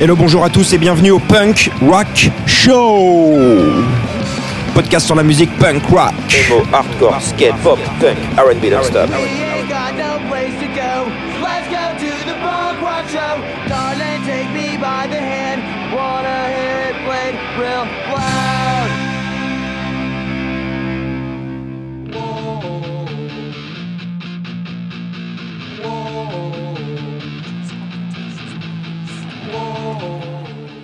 [0.00, 3.34] Hello, bonjour à tous et bienvenue au Punk Rock Show
[4.72, 6.12] Podcast sur la musique punk rock.
[6.72, 8.16] Hardcore, skate, pop, punk.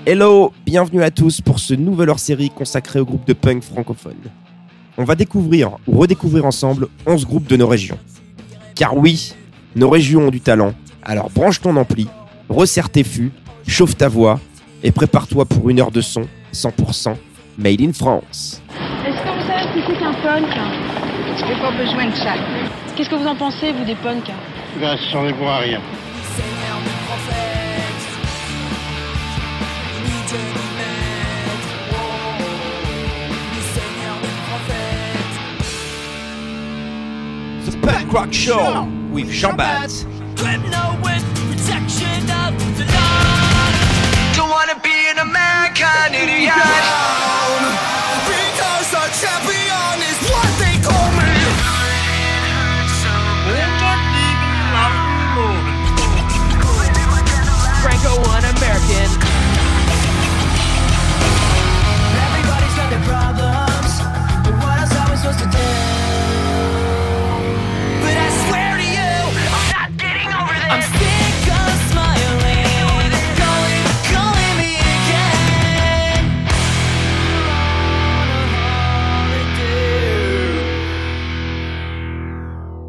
[0.06, 4.18] Hello, bienvenue à tous pour ce nouvel hors-série consacré au groupe de punk francophone.
[4.98, 7.96] On va découvrir ou redécouvrir ensemble 11 groupes de nos régions.
[8.74, 9.34] Car oui,
[9.74, 12.06] nos régions ont du talent, alors branche ton ampli,
[12.50, 13.32] resserre tes fûts,
[13.66, 14.38] chauffe ta voix
[14.82, 17.14] et prépare-toi pour une heure de son 100%
[17.56, 18.60] made in France.
[19.06, 20.46] Est-ce que vous savez ce que c'est qu'un punk?
[21.38, 22.34] J'ai pas besoin de ça.
[22.94, 24.30] Qu'est-ce que vous en pensez, vous, des punks?
[24.78, 25.80] Ben, j'en ai pour rien.
[37.84, 40.04] Punk Rock Show with Jean Baz.
[44.34, 47.33] Don't wanna be an American idiot.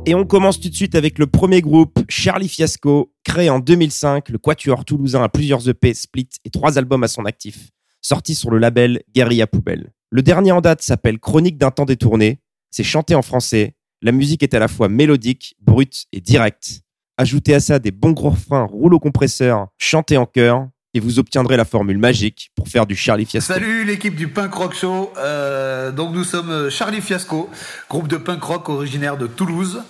[0.07, 4.29] Et on commence tout de suite avec le premier groupe, Charlie Fiasco, créé en 2005.
[4.29, 8.51] Le quatuor toulousain a plusieurs EP, split et trois albums à son actif, sortis sur
[8.51, 9.93] le label Guerilla Poubelle.
[10.11, 12.39] Le dernier en date s'appelle Chronique d'un temps détourné.
[12.69, 13.73] C'est chanté en français.
[14.03, 16.81] La musique est à la fois mélodique, brute et directe.
[17.17, 21.57] Ajoutez à ça des bons gros refrains rouleau compresseur chantés en chœur et vous obtiendrez
[21.57, 23.53] la formule magique pour faire du Charlie Fiasco.
[23.53, 25.11] Salut l'équipe du Punk Rock Show.
[25.17, 27.49] Euh, donc nous sommes euh, Charlie Fiasco,
[27.89, 29.83] groupe de punk rock originaire de Toulouse,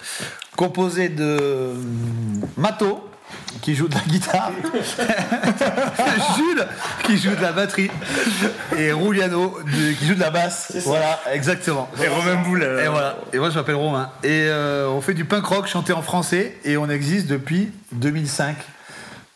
[0.58, 1.74] composé de euh,
[2.58, 3.08] Mato
[3.62, 4.52] qui joue de la guitare,
[6.38, 6.68] Jules
[7.04, 7.90] qui joue de la batterie
[8.78, 9.58] et Rouliano
[10.00, 10.76] qui joue de la basse.
[10.86, 11.88] Voilà, exactement.
[12.04, 12.64] Et Romain Boule.
[12.64, 13.18] Et voilà.
[13.32, 14.10] Et moi je m'appelle Romain.
[14.24, 18.56] Et euh, on fait du punk rock chanté en français et on existe depuis 2005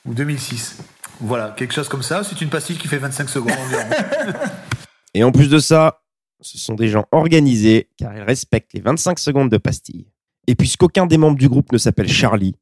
[0.06, 0.78] ou 2006.
[1.20, 2.24] Voilà, quelque chose comme ça.
[2.24, 3.84] C'est une pastille qui fait 25 secondes environ.
[5.14, 6.02] Et en plus de ça,
[6.42, 10.08] ce sont des gens organisés car ils respectent les 25 secondes de pastille.
[10.48, 12.56] Et puisqu'aucun des membres du groupe ne s'appelle Charlie,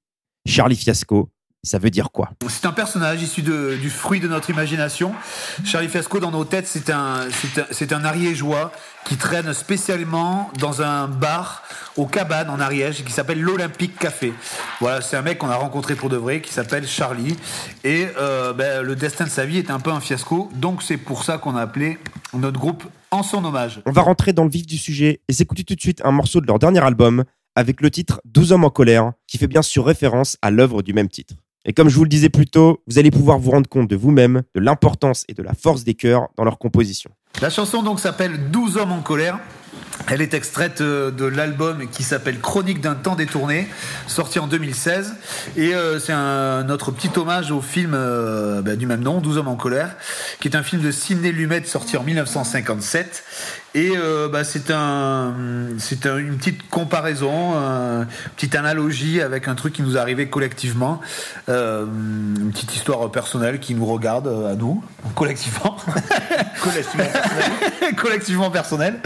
[0.46, 1.29] Charlie Fiasco,
[1.63, 2.29] ça veut dire quoi?
[2.50, 5.13] C'est un personnage issu de- du fruit de notre imagination.
[5.66, 8.72] Charlie Fiasco, dans nos têtes, c'est un, c'est un, c'est un ariégeois
[9.06, 11.63] qui traîne spécialement dans un bar
[11.96, 14.34] au cabane en Ariège qui s'appelle l'Olympique Café.
[14.81, 17.35] Voilà, c'est un mec qu'on a rencontré pour de vrai qui s'appelle Charlie.
[17.84, 20.50] Et euh, ben, le destin de sa vie est un peu un fiasco.
[20.56, 21.97] Donc c'est pour ça qu'on a appelé
[22.34, 23.81] notre groupe en son hommage.
[23.85, 26.41] On va rentrer dans le vif du sujet et s'écouter tout de suite un morceau
[26.41, 27.23] de leur dernier album
[27.56, 30.94] avec le titre 12 hommes en colère qui fait bien sûr référence à l'œuvre du
[30.94, 31.34] même titre.
[31.69, 33.95] Et comme je vous le disais plus tôt, vous allez pouvoir vous rendre compte de
[33.97, 37.11] vous-même, de l'importance et de la force des chœurs dans leur composition.
[37.41, 39.38] La chanson donc s'appelle 12 hommes en colère.
[40.09, 43.68] Elle est extraite euh, de l'album qui s'appelle Chronique d'un temps détourné,
[44.08, 45.16] sorti en 2016.
[45.58, 46.13] Et euh, c'est
[46.66, 49.96] notre petit hommage au film euh, bah, du même nom, 12 hommes en colère,
[50.40, 53.24] qui est un film de Sidney Lumet sorti en 1957.
[53.75, 55.34] Et euh, bah, c'est un,
[55.78, 60.29] c'est un- une petite comparaison, une petite analogie avec un truc qui nous est arrivé
[60.29, 61.02] collectivement,
[61.50, 64.84] Euh, une petite histoire personnelle qui nous regarde à nous,
[65.16, 65.78] collectivement.
[66.62, 67.96] collectivement personnel.
[67.97, 69.00] collectivement personnel.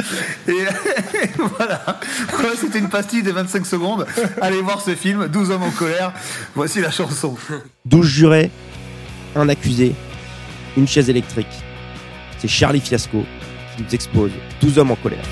[0.48, 0.64] Et
[1.58, 2.00] voilà.
[2.60, 4.06] C'était une pastille de 25 secondes.
[4.42, 6.14] Allez voir ce film, 12 hommes en colère.
[6.56, 7.36] Voici la chanson.
[7.86, 8.52] 12 jurés,
[9.36, 9.96] un accusé,
[10.78, 11.48] une chaise électrique.
[12.40, 13.24] C'est Charlie Fiasco
[13.76, 14.32] qui nous expose
[14.62, 15.26] 12 hommes en colère.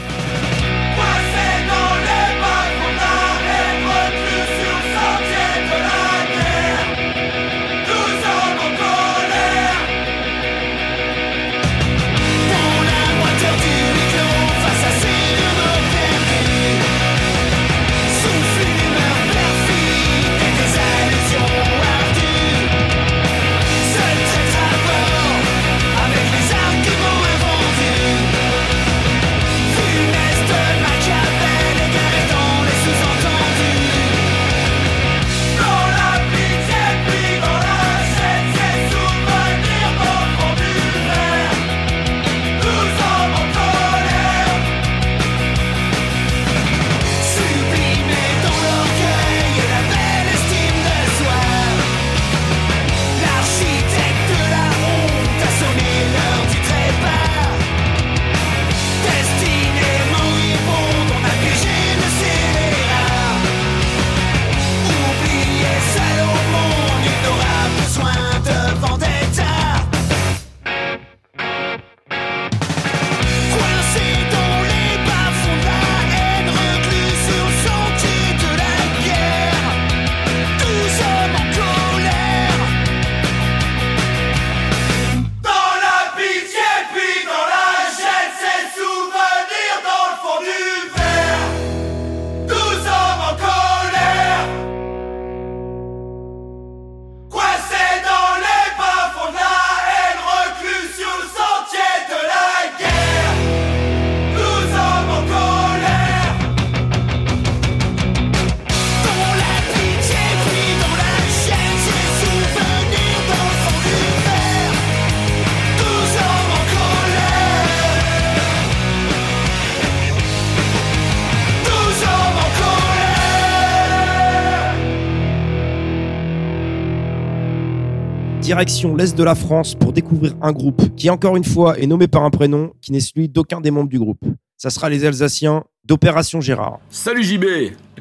[128.42, 132.08] Direction l'Est de la France pour découvrir un groupe qui, encore une fois, est nommé
[132.08, 134.24] par un prénom qui n'est celui d'aucun des membres du groupe.
[134.58, 136.80] Ça sera les Alsaciens d'Opération Gérard.
[136.90, 137.46] Salut JB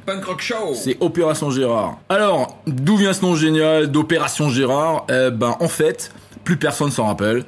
[0.06, 1.98] Punk Rock Show C'est Opération Gérard.
[2.08, 5.06] Alors, d'où vient ce nom génial d'Opération Gérard?
[5.10, 6.12] Eh ben, en fait,
[6.44, 7.44] plus personne s'en rappelle.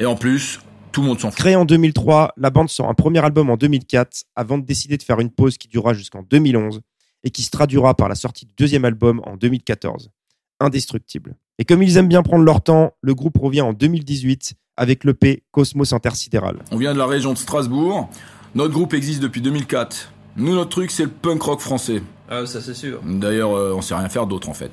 [0.00, 0.60] Et en plus,
[0.90, 1.38] tout le monde s'en fout.
[1.38, 5.02] Créée en 2003, la bande sort un premier album en 2004 avant de décider de
[5.04, 6.80] faire une pause qui durera jusqu'en 2011
[7.22, 10.10] et qui se traduira par la sortie du deuxième album en 2014,
[10.58, 11.36] Indestructible.
[11.58, 15.42] Et comme ils aiment bien prendre leur temps, le groupe revient en 2018 avec l'EP
[15.50, 16.58] Cosmos Intersidéral.
[16.70, 18.08] On vient de la région de Strasbourg.
[18.54, 20.12] Notre groupe existe depuis 2004.
[20.36, 22.02] Nous, notre truc, c'est le punk rock français.
[22.28, 23.00] Ah, ça c'est sûr.
[23.04, 24.72] D'ailleurs, euh, on sait rien faire d'autre en fait.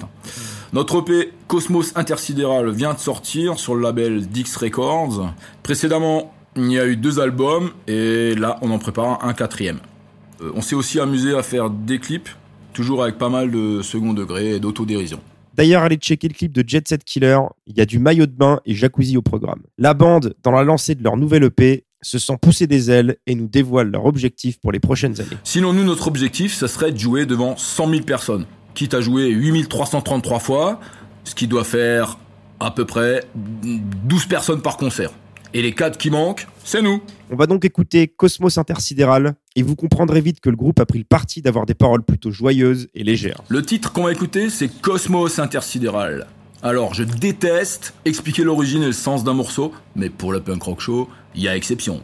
[0.71, 5.33] Notre EP Cosmos Intersidéral vient de sortir sur le label Dix Records.
[5.61, 9.79] Précédemment, il y a eu deux albums et là, on en prépare un quatrième.
[10.41, 12.29] Euh, on s'est aussi amusé à faire des clips,
[12.71, 15.19] toujours avec pas mal de second degré et d'autodérision.
[15.59, 18.31] D'ailleurs, allez checker le clip de Jet Set Killer, il y a du maillot de
[18.31, 19.59] bain et jacuzzi au programme.
[19.77, 23.35] La bande, dans la lancée de leur nouvelle EP, se sent pousser des ailes et
[23.35, 25.35] nous dévoile leur objectif pour les prochaines années.
[25.43, 28.45] Sinon, nous, notre objectif, ça serait de jouer devant 100 000 personnes.
[28.73, 30.79] Quitte à jouer 8333 fois,
[31.25, 32.19] ce qui doit faire
[32.61, 35.11] à peu près 12 personnes par concert.
[35.53, 37.01] Et les 4 qui manquent, c'est nous.
[37.31, 40.99] On va donc écouter Cosmos Intersidéral et vous comprendrez vite que le groupe a pris
[40.99, 43.41] le parti d'avoir des paroles plutôt joyeuses et légères.
[43.47, 46.27] Le titre qu'on va écouter, c'est Cosmos Intersidéral.
[46.61, 50.81] Alors, je déteste expliquer l'origine et le sens d'un morceau, mais pour le punk rock
[50.81, 52.01] show, il y a exception.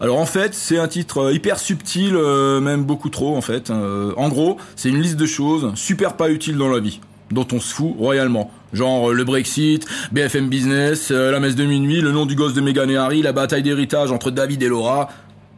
[0.00, 3.70] Alors en fait, c'est un titre euh, hyper subtil, euh, même beaucoup trop en fait.
[3.70, 7.46] Euh, en gros, c'est une liste de choses super pas utiles dans la vie, dont
[7.52, 8.50] on se fout royalement.
[8.72, 12.54] Genre euh, le Brexit, BFM Business, euh, la messe de minuit, le nom du gosse
[12.54, 15.08] de Meghan et Harry, la bataille d'héritage entre David et Laura.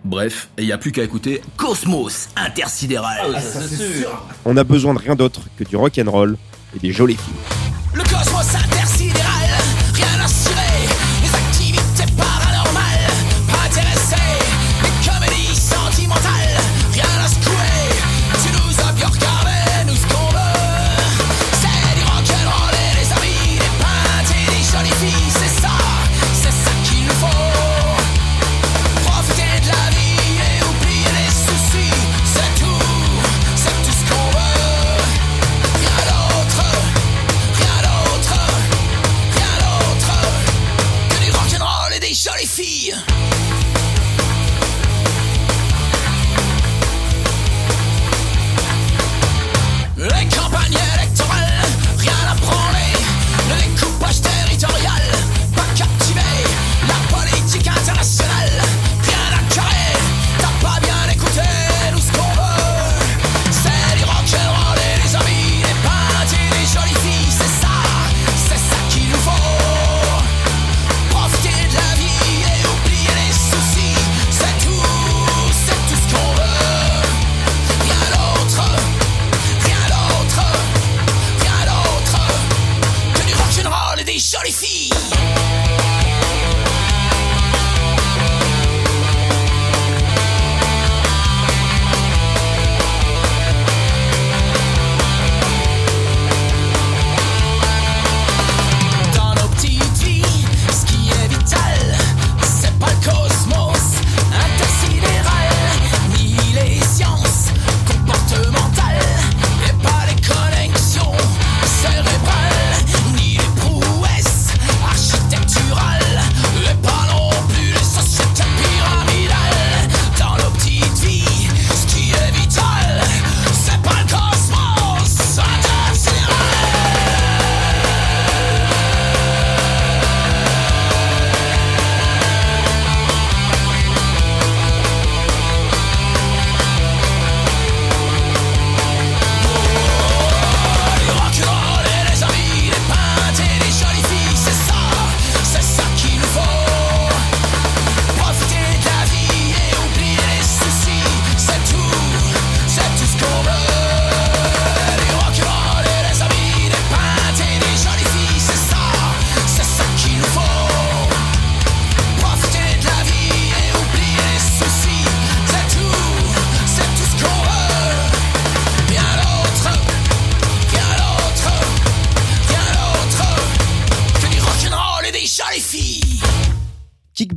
[0.04, 3.40] Bref, et il y a plus qu'à écouter Cosmos Intersidéral.
[3.40, 4.24] Ça sûr.
[4.44, 6.36] On a besoin de rien d'autre que du rock'n'roll
[6.74, 7.34] et des jolies filles.
[7.92, 8.99] Le cosmos intersidéral,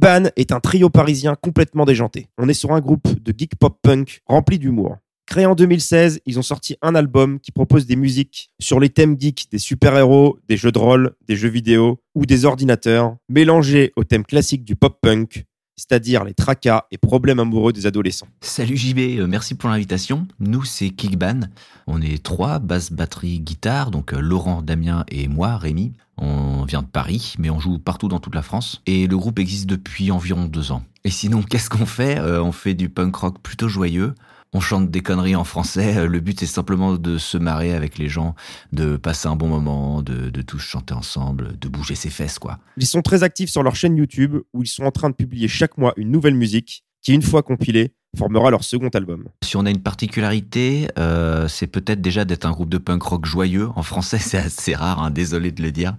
[0.03, 2.27] Kickban est un trio parisien complètement déjanté.
[2.38, 4.98] On est sur un groupe de geek pop punk rempli d'humour.
[5.25, 9.15] Créés en 2016, ils ont sorti un album qui propose des musiques sur les thèmes
[9.17, 14.03] geeks des super-héros, des jeux de rôle, des jeux vidéo ou des ordinateurs, mélangés aux
[14.03, 18.27] thèmes classiques du pop-punk, c'est-à-dire les tracas et problèmes amoureux des adolescents.
[18.41, 20.27] Salut JB, euh, merci pour l'invitation.
[20.39, 21.41] Nous, c'est Kickban.
[21.87, 25.93] On est trois, basse, batterie, guitare, donc euh, Laurent, Damien et moi, Rémi.
[26.17, 28.81] On vient de Paris, mais on joue partout dans toute la France.
[28.85, 30.83] Et le groupe existe depuis environ deux ans.
[31.03, 32.19] Et sinon, qu'est-ce qu'on fait?
[32.19, 34.13] Euh, On fait du punk rock plutôt joyeux.
[34.53, 35.98] On chante des conneries en français.
[35.98, 38.36] Euh, Le but, c'est simplement de se marrer avec les gens,
[38.72, 42.60] de passer un bon moment, de, de tous chanter ensemble, de bouger ses fesses, quoi.
[42.77, 45.48] Ils sont très actifs sur leur chaîne YouTube où ils sont en train de publier
[45.48, 49.25] chaque mois une nouvelle musique qui, une fois compilée, formera leur second album.
[49.43, 53.25] Si on a une particularité, euh, c'est peut-être déjà d'être un groupe de punk rock
[53.25, 53.70] joyeux.
[53.75, 55.96] En français, c'est assez rare, hein, désolé de le dire.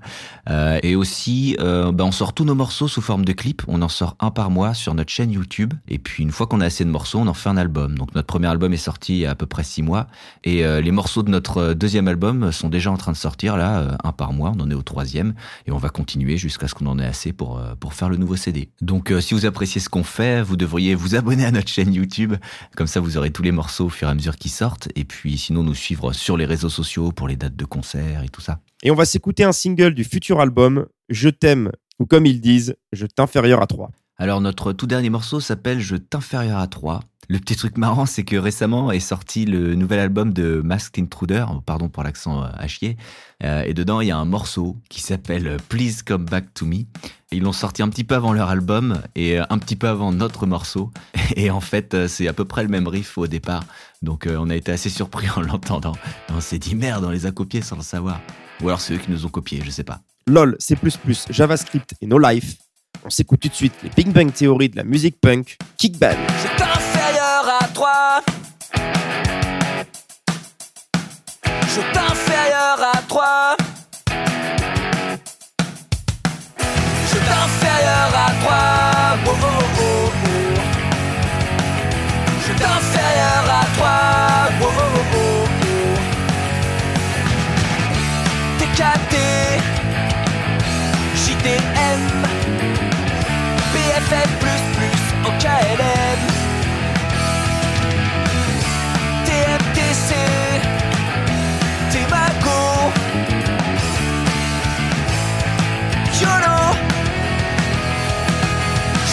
[0.49, 3.62] Euh, et aussi, euh, bah, on sort tous nos morceaux sous forme de clips.
[3.66, 5.75] On en sort un par mois sur notre chaîne YouTube.
[5.88, 7.99] Et puis, une fois qu'on a assez de morceaux, on en fait un album.
[7.99, 10.06] Donc, notre premier album est sorti il y a à peu près six mois.
[10.44, 14.12] Et les morceaux de notre deuxième album sont déjà en train de sortir, là, un
[14.12, 14.52] par mois.
[14.56, 15.35] On en est au troisième.
[15.66, 18.37] Et on va continuer jusqu'à ce qu'on en ait assez pour, pour faire le nouveau
[18.37, 18.71] CD.
[18.80, 22.03] Donc, si vous appréciez ce qu'on fait, vous devriez vous abonner à notre chaîne YouTube.
[22.76, 24.88] Comme ça, vous aurez tous les morceaux au fur et à mesure qu'ils sortent.
[24.94, 28.28] Et puis, sinon, nous suivre sur les réseaux sociaux pour les dates de concert et
[28.28, 28.61] tout ça.
[28.82, 32.76] Et on va s'écouter un single du futur album, Je t'aime, ou comme ils disent,
[32.92, 33.90] Je t'inférieur à 3.
[34.16, 37.00] Alors, notre tout dernier morceau s'appelle Je t'inférieur à 3.
[37.28, 41.46] Le petit truc marrant, c'est que récemment est sorti le nouvel album de Masked Intruder,
[41.64, 42.96] pardon pour l'accent euh, à chier,
[43.42, 46.84] Euh, et dedans il y a un morceau qui s'appelle Please Come Back to Me.
[47.32, 50.12] Ils l'ont sorti un petit peu avant leur album et euh, un petit peu avant
[50.12, 50.92] notre morceau,
[51.36, 53.64] et en fait euh, c'est à peu près le même riff au départ,
[54.02, 55.96] donc euh, on a été assez surpris en l'entendant.
[56.30, 58.20] On s'est dit merde, on les a copiés sans le savoir.
[58.62, 60.00] Ou alors c'est eux qui nous ont copiés, je sais pas.
[60.28, 60.76] LOL, C++,
[61.28, 62.56] JavaScript et No Life.
[63.04, 66.16] On s'écoute tout de suite les Big Bang Theory de la musique punk, Kickband.
[66.42, 66.93] Je
[71.74, 73.56] Je t'inférieur à toi.
[77.10, 78.62] Je t'inférieur à toi.
[79.26, 79.46] Oh, oh,
[79.80, 80.10] oh.
[82.46, 84.13] Je t'inférieur à toi.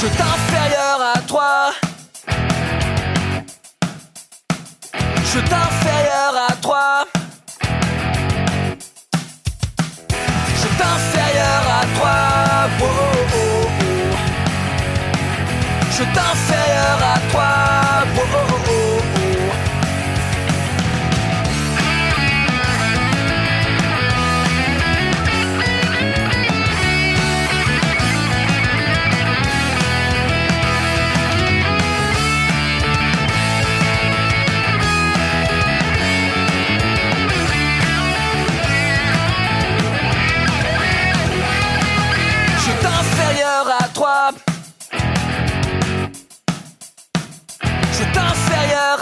[0.02, 1.72] Je t'inférieur à toi.
[5.32, 7.06] Je t'inférieur à toi.
[10.60, 12.18] Je t'inférieur à toi.
[15.92, 18.51] Je t'inférieur à toi.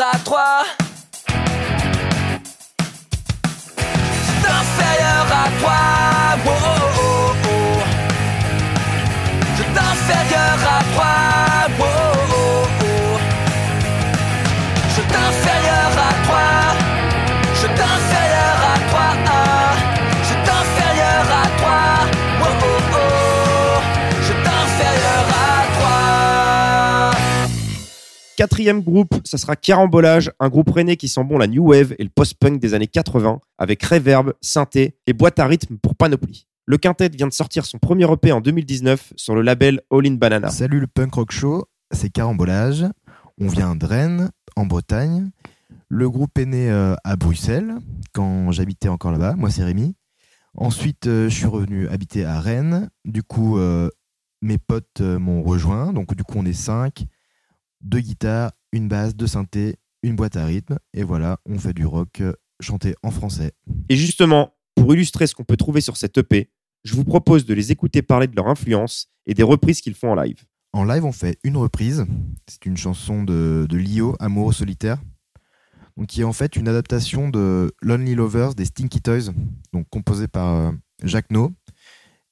[0.01, 0.63] À toi.
[4.41, 5.79] T'inférieur à toi.
[6.45, 7.81] Oh, oh, oh.
[9.57, 9.63] Je
[10.65, 11.48] à toi.
[28.39, 32.05] Quatrième groupe, ça sera Carambolage, un groupe rennais qui sent bon la new wave et
[32.05, 36.47] le post-punk des années 80, avec reverb, synthé et boîte à rythme pour panoplie.
[36.65, 40.13] Le quintet vient de sortir son premier EP en 2019 sur le label All in
[40.13, 40.49] Banana.
[40.51, 42.85] Salut le punk rock show, c'est Carambolage.
[43.41, 45.31] On vient de Rennes, en Bretagne.
[45.89, 47.75] Le groupe est né euh, à Bruxelles,
[48.13, 49.35] quand j'habitais encore là-bas.
[49.35, 49.95] Moi, c'est Rémi.
[50.55, 52.89] Ensuite, euh, je suis revenu habiter à Rennes.
[53.03, 53.89] Du coup, euh,
[54.41, 55.91] mes potes m'ont rejoint.
[55.91, 57.05] Donc, du coup, on est cinq.
[57.81, 60.77] Deux guitares, une basse, deux synthés, une boîte à rythme.
[60.93, 63.53] Et voilà, on fait du rock euh, chanté en français.
[63.89, 66.49] Et justement, pour illustrer ce qu'on peut trouver sur cette EP,
[66.83, 70.11] je vous propose de les écouter parler de leur influence et des reprises qu'ils font
[70.11, 70.43] en live.
[70.71, 72.05] En live, on fait une reprise.
[72.47, 74.99] C'est une chanson de, de Lio, Amour solitaire.
[75.97, 79.33] Donc, qui est en fait une adaptation de Lonely Lovers des Stinky Toys,
[79.73, 80.71] donc composée par euh,
[81.03, 81.51] Jacques No.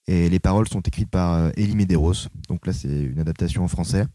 [0.08, 2.30] Et les paroles sont écrites par euh, Elie Medeiros.
[2.48, 4.06] Donc là, c'est une adaptation en français.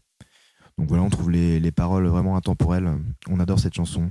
[0.77, 2.91] Donc voilà, on trouve les, les paroles vraiment intemporelles.
[3.29, 4.09] On adore cette chanson.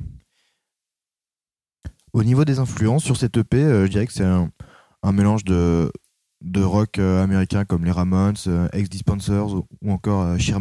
[2.13, 4.51] Au niveau des influences sur cette EP, euh, je dirais que c'est un,
[5.13, 5.91] mélange de,
[6.43, 10.59] de rock euh, américain comme les Ramones, euh, Ex-Dispensers ou, ou encore Sheer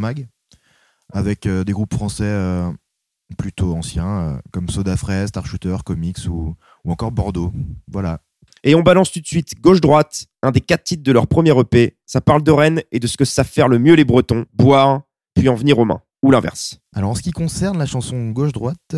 [1.14, 2.64] avec des groupes français
[3.38, 6.56] plutôt anciens comme Soda Fraise, Star Shooter, Comics ou,
[6.86, 7.52] ou encore Bordeaux.
[7.92, 8.22] Voilà.
[8.64, 11.98] Et on balance tout de suite gauche-droite, un des quatre titres de leur premier EP.
[12.06, 15.02] Ça parle de Rennes et de ce que savent faire le mieux les Bretons, boire,
[15.34, 16.02] puis en venir aux mains.
[16.24, 16.80] Ou l'inverse.
[16.94, 18.96] Alors en ce qui concerne la chanson gauche-droite,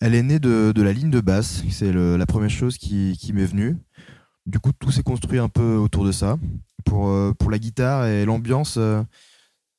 [0.00, 1.62] elle est née de, la ligne de basse.
[1.70, 3.76] C'est la première chose qui, m'est venue.
[4.46, 6.38] Du coup, tout s'est construit un peu autour de ça.
[6.84, 9.00] Pour, euh, pour la guitare et l'ambiance, euh,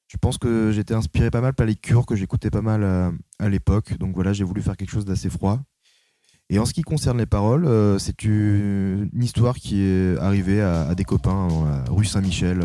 [0.08, 3.12] je pense que j'étais inspiré pas mal par les cures que j'écoutais pas mal euh,
[3.40, 3.98] à l'époque.
[3.98, 5.60] Donc voilà, j'ai voulu faire quelque chose d'assez froid.
[6.50, 7.68] Et en ce qui concerne les paroles,
[8.00, 11.48] c'est une, histoire qui est arrivée à, des copains
[11.90, 12.60] rue Saint-Michel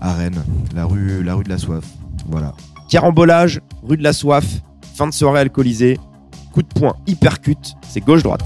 [0.00, 0.42] à Rennes,
[0.74, 1.84] la rue, la rue de la Soif.
[2.26, 2.52] Voilà.
[2.88, 4.44] Carambolage, rue de la soif,
[4.94, 5.98] fin de soirée alcoolisée,
[6.52, 8.44] coup de poing hypercute, c'est gauche-droite.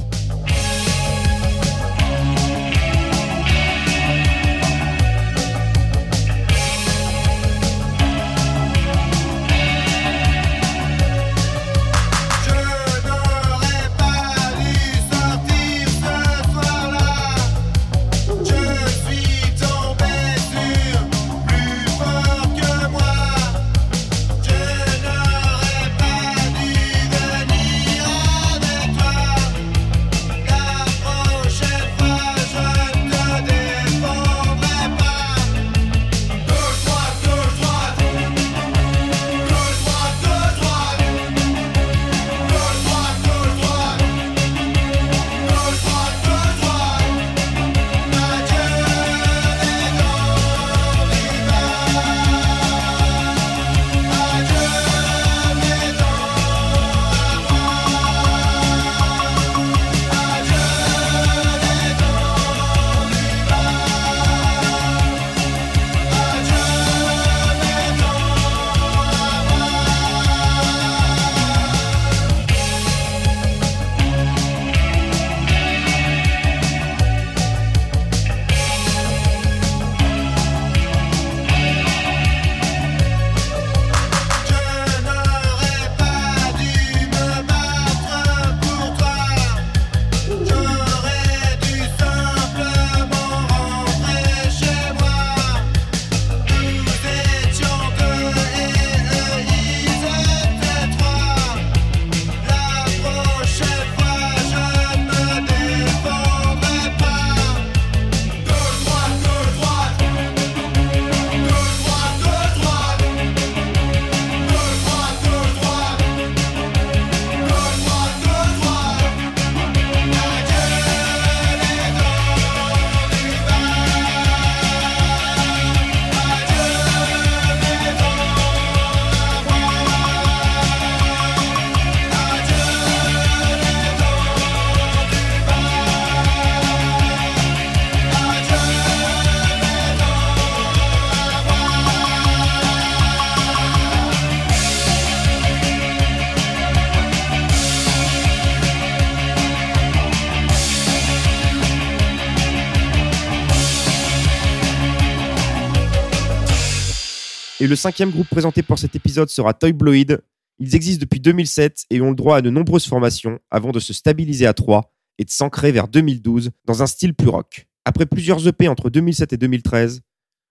[157.66, 160.20] Et le cinquième groupe présenté pour cet épisode sera Toy Bloid.
[160.60, 163.92] Ils existent depuis 2007 et ont le droit à de nombreuses formations avant de se
[163.92, 167.66] stabiliser à 3 et de s'ancrer vers 2012 dans un style plus rock.
[167.84, 170.00] Après plusieurs EP entre 2007 et 2013,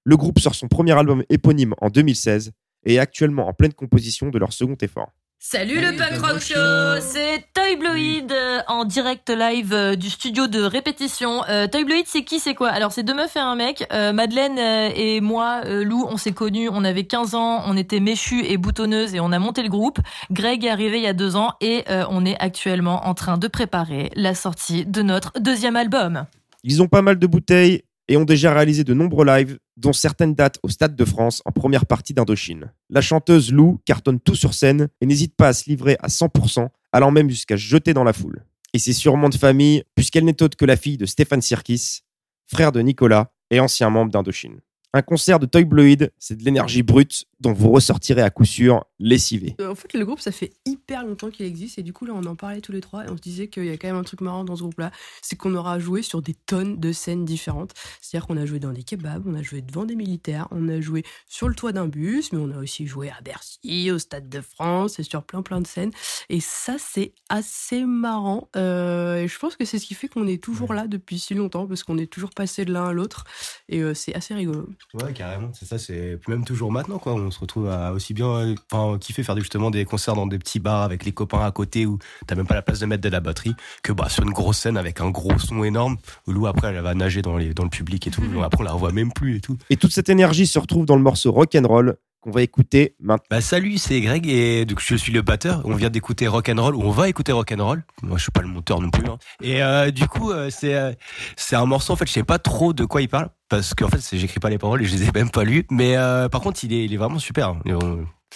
[0.04, 2.52] le groupe sort son premier album éponyme en 2016
[2.86, 5.14] et est actuellement en pleine composition de leur second effort.
[5.40, 10.48] Salut le punk rock show, c'est Toy Bloid euh, en direct live euh, du studio
[10.48, 11.44] de répétition.
[11.50, 12.70] Euh, Toy Bloid, c'est qui, c'est quoi?
[12.70, 13.86] Alors c'est deux meufs et un mec.
[13.94, 18.00] Euh, Madeleine et moi, euh, Lou, on s'est connus, on avait 15 ans, on était
[18.00, 20.00] méchus et boutonneuses et on a monté le groupe.
[20.32, 23.48] Greg est arrivé il y a deux ans et on est actuellement en train de
[23.48, 26.26] préparer la sortie de notre deuxième album.
[26.64, 30.36] Ils ont pas mal de bouteilles et ont déjà réalisé de nombreux lives, dont certaines
[30.36, 32.72] dates au Stade de France en première partie d'Indochine.
[32.90, 36.70] La chanteuse Lou cartonne tout sur scène et n'hésite pas à se livrer à 100%,
[36.92, 38.44] allant même jusqu'à jeter dans la foule.
[38.74, 42.02] Et c'est sûrement de famille, puisqu'elle n'est autre que la fille de Stéphane Sirkis,
[42.48, 44.60] frère de Nicolas et ancien membre d'Indochine.
[44.96, 48.86] Un concert de Toy Bloid, c'est de l'énergie brute dont vous ressortirez à coup sûr
[48.98, 49.54] lessivé.
[49.60, 51.78] Euh, En fait, le groupe, ça fait hyper longtemps qu'il existe.
[51.78, 53.04] Et du coup, là, on en parlait tous les trois.
[53.04, 54.92] Et on se disait qu'il y a quand même un truc marrant dans ce groupe-là.
[55.22, 57.74] C'est qu'on aura joué sur des tonnes de scènes différentes.
[58.02, 60.80] C'est-à-dire qu'on a joué dans des kebabs, on a joué devant des militaires, on a
[60.80, 64.30] joué sur le toit d'un bus, mais on a aussi joué à Bercy, au Stade
[64.30, 65.92] de France et sur plein, plein de scènes.
[66.30, 68.48] Et ça, c'est assez marrant.
[68.56, 71.34] Euh, et je pense que c'est ce qui fait qu'on est toujours là depuis si
[71.34, 73.26] longtemps, parce qu'on est toujours passé de l'un à l'autre.
[73.68, 74.70] Et euh, c'est assez rigolo.
[74.94, 77.14] Ouais, carrément, c'est ça, c'est même toujours maintenant, quoi.
[77.14, 80.38] On se retrouve à aussi bien, euh, enfin, kiffer faire justement des concerts dans des
[80.38, 83.04] petits bars avec les copains à côté où t'as même pas la place de mettre
[83.04, 86.32] de la batterie que bah, sur une grosse scène avec un gros son énorme où
[86.32, 88.24] Lou après elle va nager dans, les, dans le public et tout.
[88.44, 89.58] Après on la revoit même plus et tout.
[89.70, 93.24] Et toute cette énergie se retrouve dans le morceau Rock'n'Roll qu'on va écouter maintenant.
[93.30, 95.62] Bah salut, c'est Greg et donc je suis le batteur.
[95.66, 97.84] On vient d'écouter rock and roll ou on va écouter rock and roll.
[98.02, 99.04] Moi je suis pas le monteur non plus.
[99.08, 99.18] hein.
[99.42, 100.92] Et euh, du coup euh, c'est euh,
[101.38, 103.90] c'est un morceau en fait je sais pas trop de quoi il parle parce qu'en
[103.90, 105.66] fait j'écris pas les paroles et je les ai même pas lues.
[105.70, 105.96] Mais
[106.32, 107.50] par contre il est il est vraiment super.
[107.50, 107.60] hein.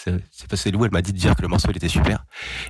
[0.03, 2.25] C'est parce que Lou elle m'a dit de dire que le morceau il était super.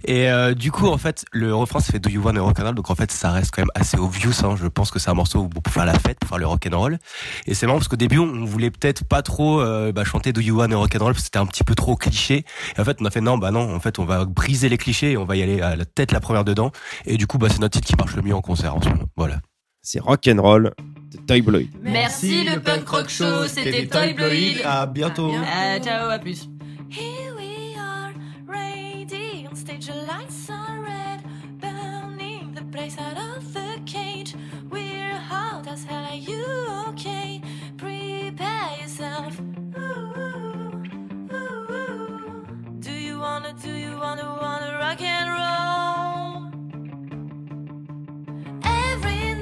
[0.06, 2.60] Et euh, du coup en fait le refrain ça fait Do You Want a Rock
[2.60, 2.76] and Roll?
[2.76, 4.34] Donc en fait ça reste quand même assez obvious.
[4.44, 4.56] Hein.
[4.60, 6.78] Je pense que c'est un morceau pour faire la fête, pour faire le rock and
[6.78, 6.98] roll.
[7.46, 10.42] Et c'est marrant parce qu'au début on voulait peut-être pas trop euh, bah, chanter Do
[10.42, 12.46] You Want a Rock and Roll parce que c'était un petit peu trop cliché.
[12.78, 14.78] Et en fait on a fait non bah non en fait on va briser les
[14.78, 16.72] clichés et on va y aller à la tête la première dedans.
[17.06, 18.90] Et du coup bah c'est notre titre qui marche le mieux en concert en ce
[18.90, 19.06] moment.
[19.16, 19.40] Voilà.
[19.82, 20.74] C'est Rock'n'Roll
[21.12, 21.68] de Toy Bloid.
[21.82, 24.62] Merci le punk rock show, c'était Toy Bloid.
[24.66, 25.32] À bientôt.
[25.82, 26.50] Ciao, à plus.
[26.90, 28.14] Here we are,
[28.48, 29.86] ready on stage.
[29.86, 31.24] The lights are red,
[31.60, 34.34] burning the place out of the cage.
[34.72, 36.04] We're hot as hell.
[36.04, 36.44] Are you
[36.88, 37.44] okay?
[37.78, 39.40] Prepare yourself.
[39.78, 42.48] Ooh, ooh, ooh.
[42.80, 43.54] Do you wanna?
[43.62, 44.26] Do you wanna?
[44.42, 46.50] Wanna rock and roll?
[48.64, 49.36] Every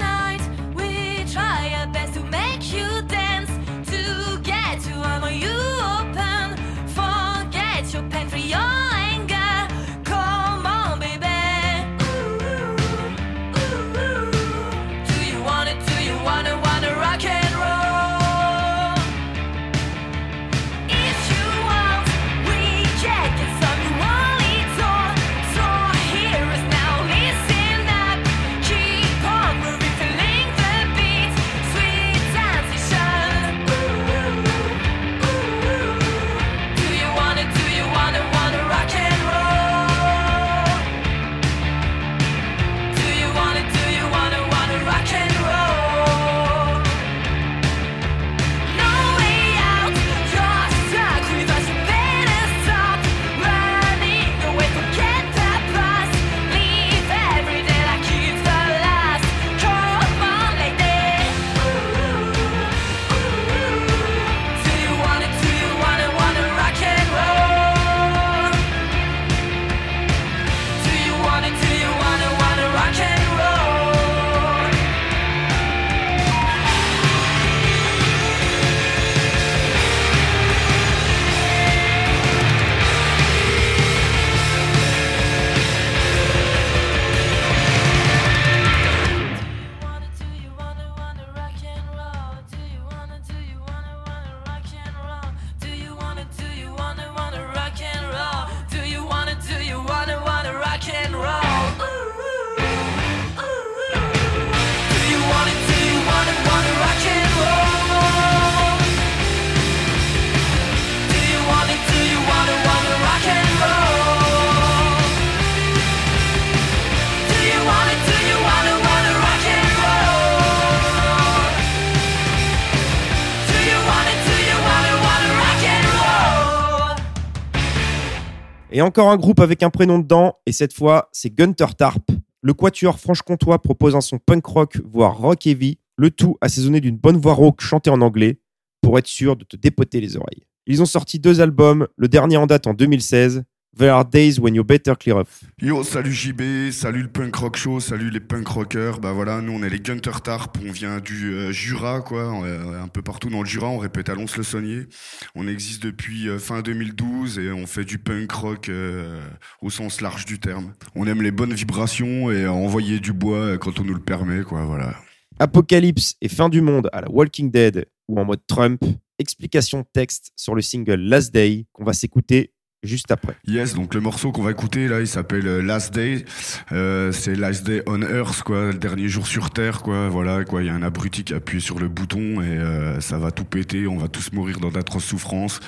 [128.87, 132.09] encore un groupe avec un prénom dedans, et cette fois, c'est Gunter Tarp.
[132.41, 136.95] Le quatuor franche-comtois propose un son punk rock, voire rock heavy, le tout assaisonné d'une
[136.95, 138.39] bonne voix rauque chantée en anglais,
[138.81, 140.47] pour être sûr de te dépoter les oreilles.
[140.67, 143.43] Ils ont sorti deux albums, le dernier en date en 2016,
[143.77, 145.43] There Are Days When You Better Clear Off.
[145.61, 148.99] Yo, salut JB, salut le punk rock show, salut les punk rockers.
[148.99, 152.81] Bah voilà, nous on est les Gunter Tarp, on vient du euh, Jura, quoi, euh,
[152.81, 154.87] un peu partout dans le Jura, on répète à Lons-le-Saunier.
[155.35, 159.21] On existe depuis euh, fin 2012 et on fait du punk rock euh,
[159.61, 160.73] au sens large du terme.
[160.95, 164.65] On aime les bonnes vibrations et envoyer du bois quand on nous le permet, quoi,
[164.65, 164.95] voilà.
[165.37, 168.83] Apocalypse et fin du monde à la Walking Dead ou en mode Trump,
[169.19, 172.53] explication texte sur le single Last Day qu'on va s'écouter
[172.87, 173.35] juste après.
[173.45, 176.25] Yes, donc le morceau qu'on va écouter là, il s'appelle euh, Last Day.
[176.71, 180.09] Euh, c'est Last Day on Earth, quoi, le dernier jour sur Terre, quoi.
[180.09, 180.63] Voilà, quoi.
[180.63, 183.45] Il y a un abruti qui appuie sur le bouton et euh, ça va tout
[183.45, 183.87] péter.
[183.87, 185.59] On va tous mourir dans d'atroces souffrances.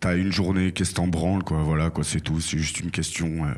[0.00, 1.62] T'as une journée, qu'est-ce que t'en branles, quoi.
[1.62, 2.04] Voilà, quoi.
[2.04, 2.40] C'est tout.
[2.40, 3.44] C'est juste une question.
[3.44, 3.54] euh,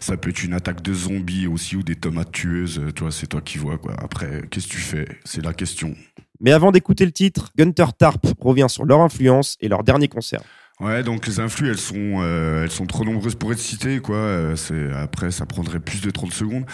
[0.00, 2.80] ça peut être une attaque de zombies aussi ou des tomates tueuses.
[2.94, 3.94] Toi, c'est toi qui vois, quoi.
[3.98, 5.06] Après, qu'est-ce que tu fais?
[5.24, 5.94] C'est la question.
[6.40, 10.42] Mais avant d'écouter le titre, Gunter Tarp revient sur leur influence et leur dernier concert.
[10.78, 14.16] Ouais, donc les influx, elles sont, euh, elles sont trop nombreuses pour être citées, quoi.
[14.16, 14.54] Euh,
[15.02, 16.66] après, ça prendrait plus de 30 secondes.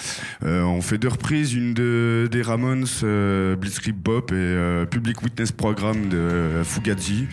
[0.44, 5.22] Euh, on fait deux reprises, une de des Ramones, euh, Blitzkrieg Bop et euh, Public
[5.22, 7.28] Witness Program de euh, Fugazi.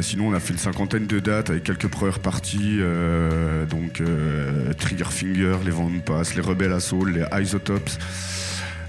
[0.00, 2.78] Sinon, on a fait une cinquantaine de dates avec quelques premières parties,
[3.68, 7.90] donc euh, Triggerfinger, les Van Pass, les Rebel Assault, les Isotopes,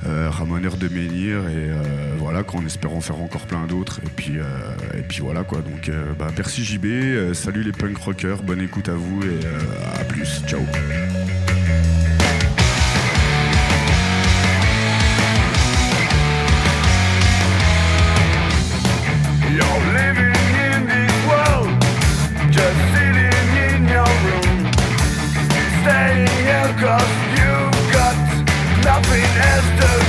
[0.06, 4.00] Ramoneur de Menhir et euh, voilà, quoi, en espérant faire encore plein d'autres.
[4.06, 4.44] Et puis, euh,
[4.98, 5.60] et puis voilà quoi.
[5.60, 9.46] Donc, euh, bah, merci JB, euh, salut les punk rockers, bonne écoute à vous et
[9.46, 10.42] euh, à plus.
[10.48, 10.62] Ciao.
[26.86, 27.25] You're
[28.86, 30.05] nothing as the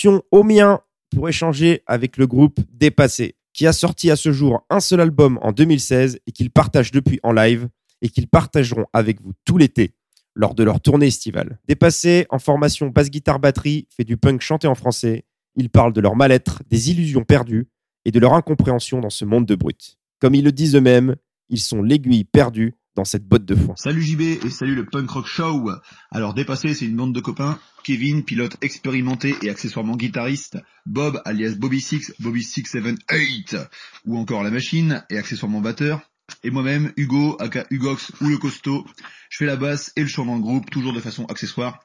[0.00, 0.80] Direction Omien
[1.14, 5.38] pour échanger avec le groupe Dépassé, qui a sorti à ce jour un seul album
[5.42, 7.68] en 2016 et qu'ils partagent depuis en live
[8.00, 9.92] et qu'ils partageront avec vous tout l'été
[10.34, 11.58] lors de leur tournée estivale.
[11.68, 15.26] Dépassé, en formation basse-guitare-batterie, fait du punk chanté en français.
[15.56, 17.68] Ils parlent de leur mal-être, des illusions perdues
[18.06, 19.98] et de leur incompréhension dans ce monde de brut.
[20.18, 21.16] Comme ils le disent eux-mêmes,
[21.50, 23.74] ils sont l'aiguille perdue dans cette botte de foin.
[23.78, 25.70] Salut JB et salut le Punk Rock Show.
[26.10, 27.58] Alors dépassé, c'est une bande de copains.
[27.82, 30.58] Kevin, pilote expérimenté et accessoirement guitariste.
[30.84, 33.56] Bob, alias Bobby Six, Bobby Six Seven Eight,
[34.04, 36.02] ou encore la machine et accessoirement batteur.
[36.44, 38.84] Et moi-même, Hugo, aka Hugox ou le costaud.
[39.30, 41.78] Je fais la basse et le chant dans le groupe, toujours de façon accessoire.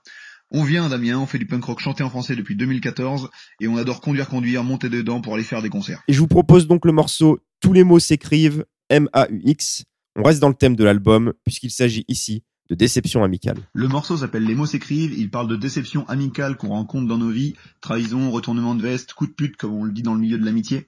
[0.51, 3.29] On vient d'Amiens, on fait du punk rock chanté en français depuis 2014
[3.61, 6.03] et on adore conduire, conduire, monter dedans pour aller faire des concerts.
[6.09, 9.85] Et je vous propose donc le morceau Tous les mots s'écrivent, M-A-U-X,
[10.17, 13.59] On reste dans le thème de l'album, puisqu'il s'agit ici de déception amicale.
[13.73, 17.29] Le morceau s'appelle Les mots s'écrivent, il parle de déception amicale qu'on rencontre dans nos
[17.29, 20.37] vies, trahison, retournement de veste, coup de pute comme on le dit dans le milieu
[20.37, 20.87] de l'amitié.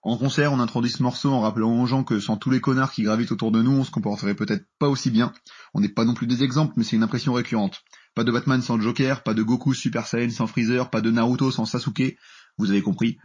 [0.00, 2.92] En concert, on introduit ce morceau en rappelant aux gens que sans tous les connards
[2.92, 5.32] qui gravitent autour de nous, on se comporterait peut-être pas aussi bien.
[5.74, 7.82] On n'est pas non plus des exemples, mais c'est une impression récurrente.
[8.14, 11.50] Pas de Batman sans Joker, pas de Goku Super Saiyan sans Freezer, pas de Naruto
[11.50, 12.16] sans Sasuke,
[12.58, 13.18] vous avez compris.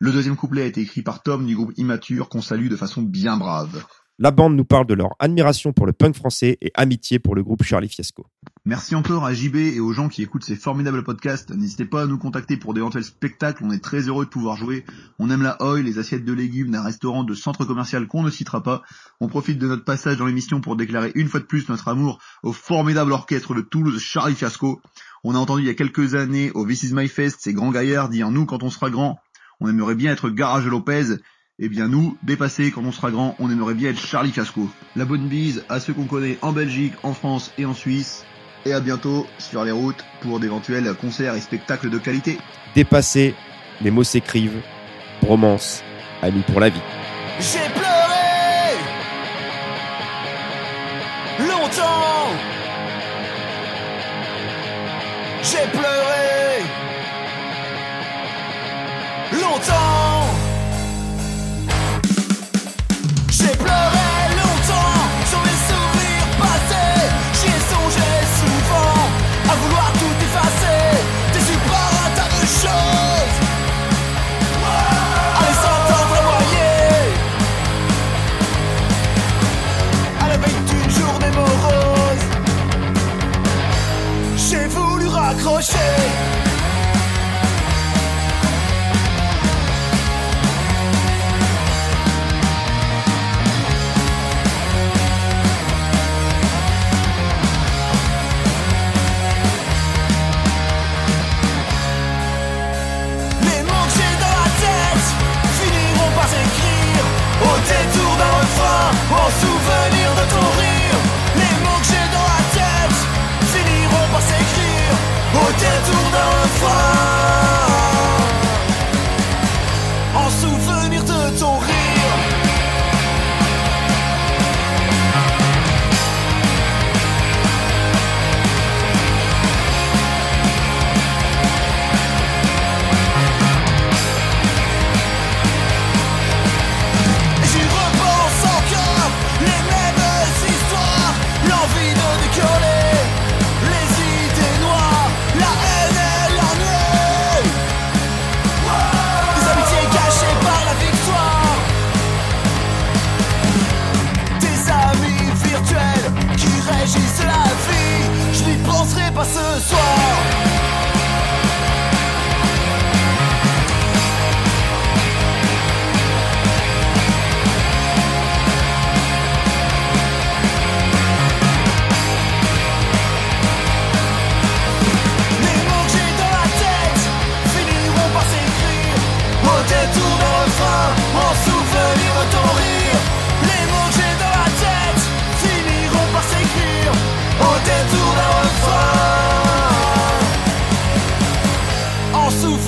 [0.00, 3.02] Le deuxième couplet a été écrit par Tom du groupe Immature qu'on salue de façon
[3.02, 3.84] bien brave.
[4.20, 7.44] La bande nous parle de leur admiration pour le punk français et amitié pour le
[7.44, 8.26] groupe Charlie Fiasco.
[8.64, 11.54] Merci encore à JB et aux gens qui écoutent ces formidables podcasts.
[11.54, 13.62] N'hésitez pas à nous contacter pour d'éventuels spectacles.
[13.64, 14.84] On est très heureux de pouvoir jouer.
[15.20, 18.30] On aime la oi, les assiettes de légumes d'un restaurant de centre commercial qu'on ne
[18.30, 18.82] citera pas.
[19.20, 22.18] On profite de notre passage dans l'émission pour déclarer une fois de plus notre amour
[22.42, 24.82] au formidable orchestre de Toulouse Charlie Fiasco.
[25.22, 27.70] On a entendu il y a quelques années au This Is My Fest ces grands
[27.70, 29.20] gaillards dire nous quand on sera grand,
[29.60, 31.18] on aimerait bien être Garage Lopez.
[31.60, 34.70] Eh bien nous, dépassés quand on sera grand, on aimerait bien être Charlie Fiasco.
[34.94, 38.24] La bonne bise à ceux qu'on connaît en Belgique, en France et en Suisse.
[38.64, 42.38] Et à bientôt sur les routes pour d'éventuels concerts et spectacles de qualité.
[42.76, 43.34] Dépassé,
[43.80, 44.60] les mots s'écrivent,
[45.20, 45.82] bromance,
[46.22, 46.82] amis pour la vie.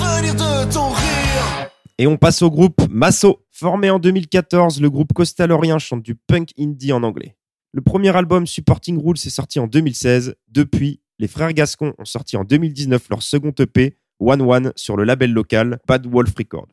[0.01, 3.45] Souvenir de ton rire Et on passe au groupe Masso.
[3.51, 7.35] Formé en 2014, le groupe costalorien chante du punk indie en anglais.
[7.73, 10.35] Le premier album Supporting Rules est sorti en 2016.
[10.47, 15.03] Depuis, les frères Gascon ont sorti en 2019 leur second EP, One One, sur le
[15.03, 16.67] label local Bad Wolf Record.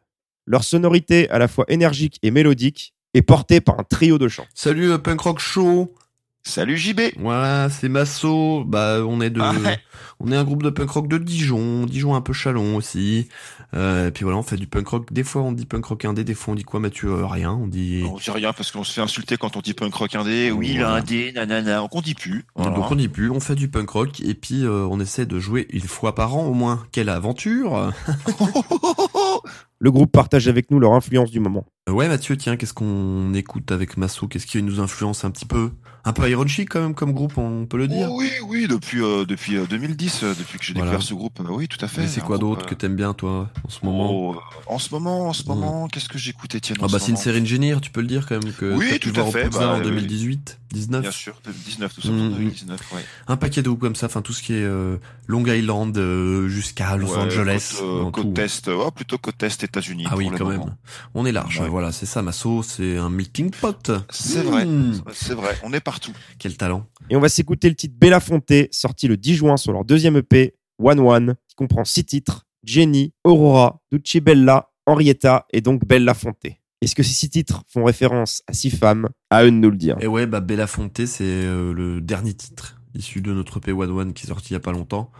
[0.46, 4.46] Leur sonorité, à la fois énergique et mélodique, est portée par un trio de chants.
[4.54, 5.92] Salut euh, Punk Rock Show.
[6.48, 7.00] Salut JB.
[7.18, 8.64] Voilà, c'est Masso.
[8.64, 9.78] Bah, on est de, Ah ouais.
[10.18, 13.28] on est un groupe de punk rock de Dijon, Dijon un peu Chalon aussi.
[13.74, 15.12] Euh, et puis voilà, on fait du punk rock.
[15.12, 17.10] Des fois on dit punk rock indé, des fois on dit quoi Mathieu?
[17.10, 18.02] Euh, Rien, on dit.
[18.10, 20.50] On dit rien parce qu'on se fait insulter quand on dit punk rock indé.
[20.50, 20.94] Oui, Voilà.
[20.94, 21.80] l'indé, nanana.
[21.80, 22.46] Donc on dit plus.
[22.56, 22.74] Voilà.
[22.76, 25.38] Donc on dit plus, on fait du punk rock et puis euh, on essaie de
[25.38, 26.82] jouer une fois par an au moins.
[26.92, 27.92] Quelle aventure
[29.80, 31.66] Le groupe partage avec nous leur influence du moment.
[31.88, 34.26] Ouais Mathieu, tiens, qu'est-ce qu'on écoute avec Masso?
[34.26, 35.70] Qu'est-ce qui nous influence un petit peu?
[36.04, 38.08] Un peu Iron Chic quand même comme groupe, on peut le dire.
[38.10, 40.90] Oh oui, oui, depuis, euh, depuis euh, 2010, euh, depuis que j'ai Voilà.
[40.92, 42.02] découvert ce groupe, euh, oui, tout à fait.
[42.02, 44.78] Mais c'est quoi d'autre euh, que t'aimes bien toi en ce moment oh, euh, En
[44.78, 47.40] ce moment, en ce moment, qu'est-ce que j'écoute, Étienne Ah bah ce c'est une série
[47.40, 49.84] Engineer, tu peux le dire quand même que Oui, tout à fait, bah, en oui.
[49.84, 51.02] 2018, 19.
[51.02, 53.04] Bien sûr, 2019, tout ça, Mm, 2019, ouais.
[53.26, 54.96] Un paquet de groupes comme ça, enfin tout ce qui est euh,
[55.26, 57.76] Long Island euh, jusqu'à Los Ouais, Angeles.
[57.78, 58.40] Côte, euh, côte tout.
[58.40, 60.04] est, oh, plutôt côte est, États-Unis.
[60.10, 60.66] Ah oui, quand moment.
[60.66, 60.74] même.
[61.14, 61.68] On est large, Ouais.
[61.68, 63.90] voilà, c'est ça ma sauce, c'est un melting pot.
[64.10, 65.02] C'est vrai, Mm.
[65.14, 66.12] c'est vrai, on est partout.
[66.38, 66.86] Quel talent.
[67.08, 70.54] Et on va s'écouter le titre Belafonte, sorti le 10 juin sur leur deuxième EP,
[70.78, 76.44] One One, qui comprend six titres Jenny, Aurora, Ducci Bella, Henrietta et donc Bella Fonte.
[76.82, 79.08] Est-ce que ces six titres font référence à six femmes?
[79.30, 79.96] À eux de nous le dire.
[80.00, 84.12] Et ouais, bah Belafonte, c'est euh, le dernier titre issu de notre EP One One
[84.12, 85.10] qui est sorti il y a pas longtemps,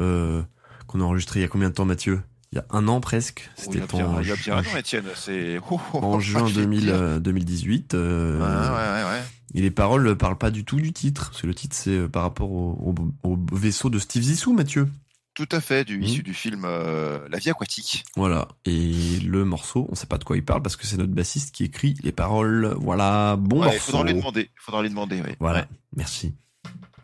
[0.00, 0.42] euh,
[0.88, 2.20] qu'on a enregistré il y a combien de temps, Mathieu?
[2.52, 3.48] Il y a un an presque.
[3.48, 5.58] Oh, il y C'était a bien, en, ju- an, Étienne, c'est...
[5.70, 6.94] oh, oh, en oh, juin je vais te 2000, dire.
[6.94, 7.94] euh, 2018.
[7.94, 9.24] euh, Ouais, ouais, ouais, ouais.
[9.54, 11.30] Et les paroles ne parlent pas du tout du titre.
[11.30, 14.52] Parce que le titre, c'est euh, par rapport au, au- au vaisseau de Steve Zissou,
[14.52, 14.88] Mathieu.
[15.34, 18.02] Tout à fait, du, issu du film euh, La vie aquatique.
[18.16, 18.48] Voilà.
[18.64, 21.54] Et le morceau, on sait pas de quoi il parle parce que c'est notre bassiste
[21.54, 22.74] qui écrit les paroles.
[22.80, 23.36] Voilà.
[23.36, 23.92] Bon Ouais, il morceau.
[23.92, 25.34] faudra lui demander, il faudra lui demander, oui.
[25.38, 25.68] Voilà.
[25.96, 26.34] Merci.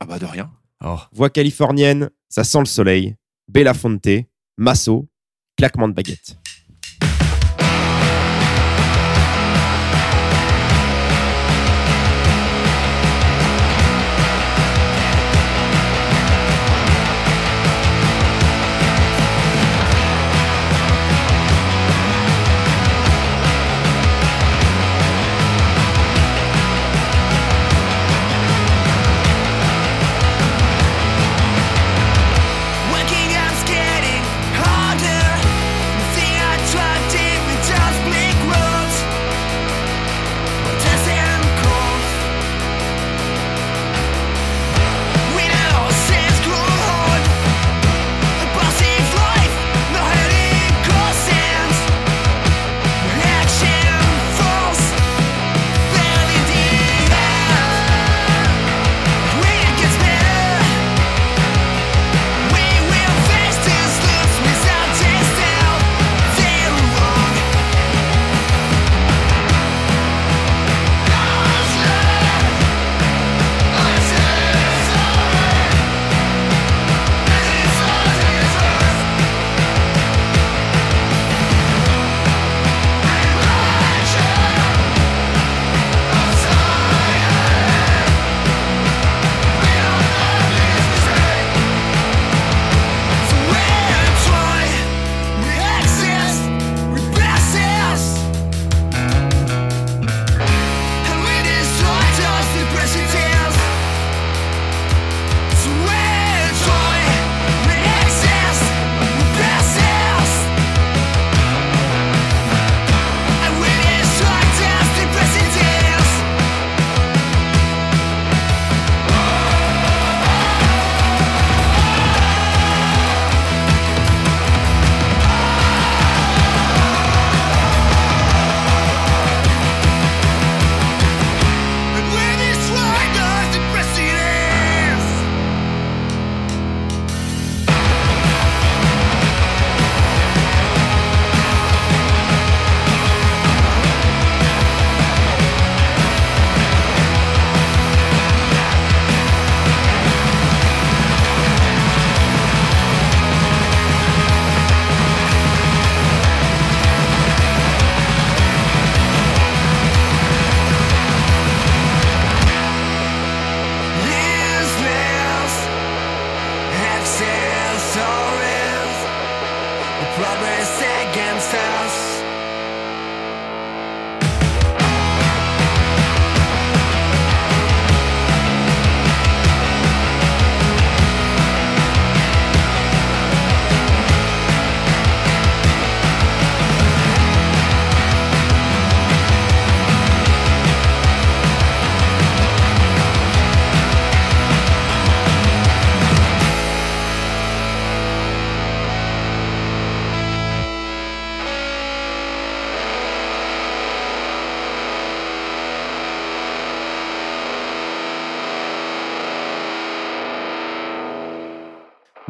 [0.00, 0.50] Ah bah de rien.
[0.80, 3.14] Alors, Voix californienne, ça sent le soleil.
[3.48, 4.08] Belafonte,
[4.58, 5.08] Masso,
[5.56, 6.36] claquement de baguette.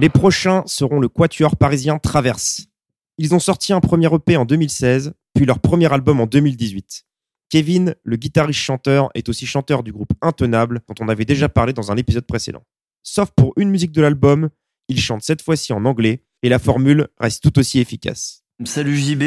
[0.07, 2.69] Les prochains seront le quatuor parisien Traverse.
[3.19, 7.05] Ils ont sorti un premier EP en 2016, puis leur premier album en 2018.
[7.51, 11.91] Kevin, le guitariste-chanteur, est aussi chanteur du groupe Intenable, dont on avait déjà parlé dans
[11.91, 12.63] un épisode précédent.
[13.03, 14.51] Sauf pour une musique de l'album,
[14.87, 18.45] il chante cette fois-ci en anglais, et la formule reste tout aussi efficace.
[18.65, 19.23] Salut JB,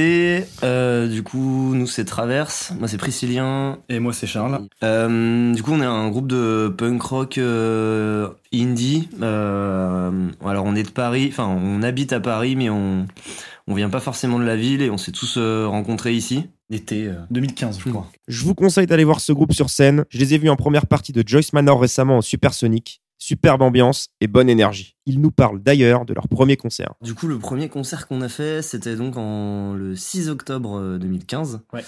[0.63, 4.67] euh, du coup nous c'est Traverse, moi c'est Priscillien et moi c'est Charles.
[4.83, 9.07] Euh, du coup on est un groupe de punk rock euh, indie.
[9.21, 13.05] Euh, alors on est de Paris, enfin on habite à Paris mais on
[13.67, 16.47] on vient pas forcément de la ville et on s'est tous euh, rencontrés ici.
[16.71, 18.09] L'été 2015 je crois.
[18.27, 20.05] Je vous conseille d'aller voir ce groupe sur scène.
[20.09, 23.01] Je les ai vus en première partie de Joyce Manor récemment au Supersonic.
[23.19, 24.95] Superbe ambiance et bonne énergie.
[25.05, 26.93] Ils nous parlent d'ailleurs de leur premier concert.
[27.01, 30.97] Du coup le premier concert qu'on a fait c'était donc en le 6 octobre euh,
[30.97, 31.61] 2015.
[31.73, 31.83] Ouais.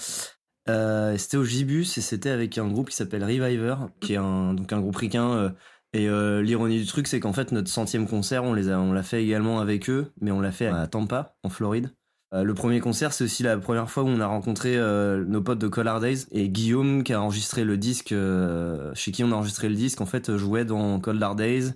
[0.68, 4.54] Euh, c'était au Gibus et c'était avec un groupe qui s'appelle Reviver, qui est un,
[4.54, 5.32] donc un groupe ricain.
[5.32, 5.50] euh,
[5.94, 8.92] et euh, l'ironie du truc, c'est qu'en fait, notre centième concert, on les a, on
[8.92, 11.90] l'a fait également avec eux, mais on l'a fait à Tampa, en Floride.
[12.34, 15.42] Euh, le premier concert, c'est aussi la première fois où on a rencontré euh, nos
[15.42, 19.32] potes de Collar Days et Guillaume qui a enregistré le disque, euh, chez qui on
[19.32, 21.72] a enregistré le disque, en fait, jouait dans Collar Days.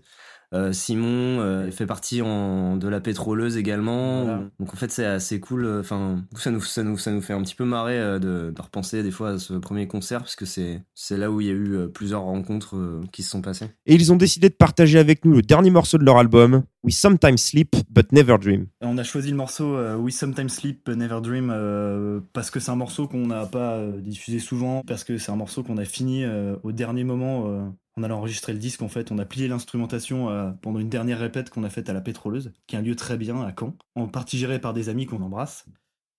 [0.55, 4.25] Euh, Simon euh, fait partie en, de la pétroleuse également.
[4.25, 4.43] Voilà.
[4.61, 5.67] Donc en fait c'est assez cool.
[5.81, 8.63] Enfin ça nous ça nous ça nous fait un petit peu marrer euh, de, de
[8.63, 11.51] repenser des fois à ce premier concert parce que c'est c'est là où il y
[11.51, 13.67] a eu euh, plusieurs rencontres euh, qui se sont passées.
[13.87, 16.95] Et ils ont décidé de partager avec nous le dernier morceau de leur album, We
[16.95, 18.67] Sometimes Sleep But Never Dream.
[18.81, 22.61] On a choisi le morceau euh, We Sometimes Sleep But Never Dream euh, parce que
[22.61, 25.79] c'est un morceau qu'on n'a pas euh, diffusé souvent, parce que c'est un morceau qu'on
[25.79, 27.75] a fini euh, au dernier moment.
[27.97, 31.19] On allait enregistrer le disque en fait, on a plié l'instrumentation euh, pendant une dernière
[31.19, 33.75] répète qu'on a faite à la Pétroleuse, qui est un lieu très bien à Caen,
[33.95, 35.65] en partie géré par des amis qu'on embrasse.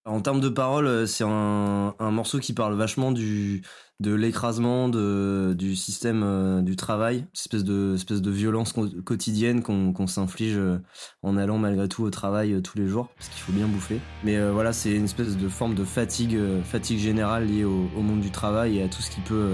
[0.05, 3.61] En termes de paroles, euh, c'est un morceau qui parle vachement du
[4.00, 8.74] de l'écrasement de du système euh, du travail, espèce de espèce de violence
[9.04, 10.78] quotidienne qu'on qu'on s'inflige euh,
[11.24, 14.00] en allant malgré tout au travail euh, tous les jours parce qu'il faut bien bouffer.
[14.24, 18.02] Mais euh, voilà, c'est une espèce de forme de fatigue fatigue générale liée au, au
[18.02, 19.54] monde du travail et à tout ce qui peut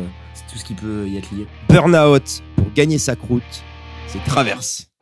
[0.51, 1.47] tout ce qui peut y être lié.
[1.69, 3.43] Burnout pour gagner sa croûte,
[4.07, 4.92] c'est Traverse.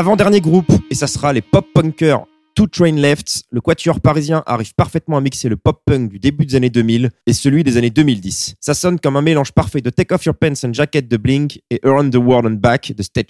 [0.00, 2.24] Avant-dernier groupe, et ça sera les pop-punkers
[2.54, 6.54] Two Train Left, le quatuor parisien arrive parfaitement à mixer le pop-punk du début des
[6.54, 8.54] années 2000 et celui des années 2010.
[8.60, 11.60] Ça sonne comme un mélange parfait de Take Off Your Pants and Jacket de Blink
[11.68, 13.28] et Around the World and Back de State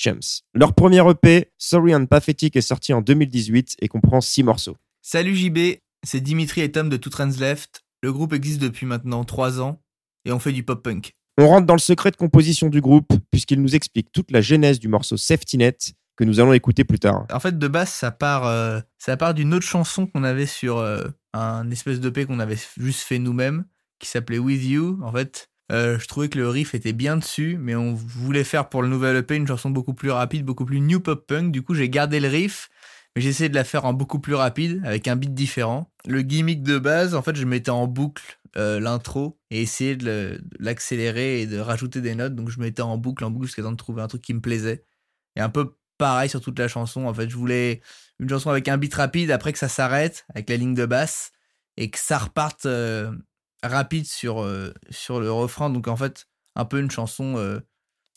[0.55, 4.77] Leur premier EP, Sorry and Pathetic, est sorti en 2018 et comprend 6 morceaux.
[5.03, 5.59] Salut JB,
[6.05, 7.83] c'est Dimitri et Tom de Two Trans Left.
[8.01, 9.81] Le groupe existe depuis maintenant 3 ans
[10.25, 11.15] et on fait du pop-punk.
[11.37, 14.79] On rentre dans le secret de composition du groupe puisqu'il nous explique toute la genèse
[14.79, 17.27] du morceau Safety Net que nous allons écouter plus tard.
[17.33, 18.81] En fait, de base, ça part, euh,
[19.19, 21.03] part d'une autre chanson qu'on avait sur euh,
[21.33, 23.65] un espèce d'EP qu'on avait juste fait nous-mêmes,
[23.99, 25.01] qui s'appelait With You.
[25.03, 28.69] En fait, euh, je trouvais que le riff était bien dessus, mais on voulait faire
[28.69, 31.53] pour le nouvel EP une chanson beaucoup plus rapide, beaucoup plus new pop punk.
[31.53, 32.69] Du coup, j'ai gardé le riff,
[33.17, 35.91] mais j'ai essayé de la faire en beaucoup plus rapide, avec un beat différent.
[36.07, 40.43] Le gimmick de base, en fait, je mettais en boucle l'intro et essayer de de
[40.59, 42.35] l'accélérer et de rajouter des notes.
[42.35, 44.41] Donc, je mettais en boucle, en boucle, jusqu'à temps de trouver un truc qui me
[44.41, 44.85] plaisait.
[45.37, 47.07] Et un peu pareil sur toute la chanson.
[47.07, 47.83] En fait, je voulais
[48.19, 51.31] une chanson avec un beat rapide, après que ça s'arrête, avec la ligne de basse,
[51.77, 53.13] et que ça reparte euh,
[53.63, 55.69] rapide sur, euh, sur le refrain.
[55.69, 56.27] Donc, en fait,
[56.57, 57.61] un peu une chanson euh,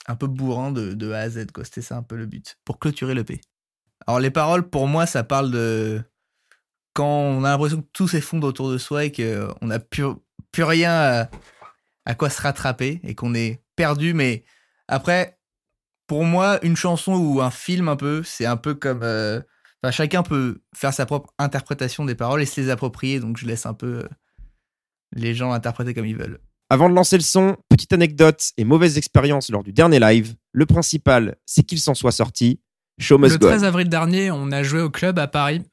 [0.07, 1.51] un peu bourrin de, de A à Z.
[1.53, 1.65] quoi.
[1.65, 3.41] C'était ça un peu le but, pour clôturer l'EP.
[4.07, 6.01] Alors, les paroles, pour moi, ça parle de
[6.93, 10.05] quand on a l'impression que tout s'effondre autour de soi et qu'on n'a plus,
[10.51, 11.29] plus rien à,
[12.05, 14.13] à quoi se rattraper et qu'on est perdu.
[14.13, 14.45] Mais
[14.87, 15.37] après,
[16.13, 18.99] pour moi, une chanson ou un film un peu, c'est un peu comme...
[19.01, 19.41] euh,
[19.81, 23.19] enfin, chacun peut faire sa propre interprétation des paroles et se les approprier.
[23.19, 24.07] Donc je laisse un peu euh,
[25.15, 26.39] les gens l'interpréter comme ils veulent.
[26.69, 30.35] Avant de lancer le son, petite anecdote et mauvaise expérience lors du dernier live.
[30.51, 32.59] Le principal, c'est qu'il s'en soit sorti.
[32.99, 33.47] Show must Le go.
[33.47, 33.49] on.
[33.49, 35.63] 13 avril dernier, on a joué au club à Paris.